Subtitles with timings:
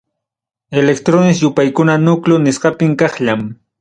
[0.83, 3.45] Electrones yupaykuna núcleo nisqapim, kaqllam.